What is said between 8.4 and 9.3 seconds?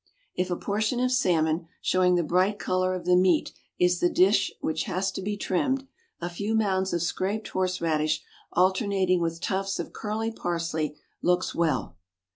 alternating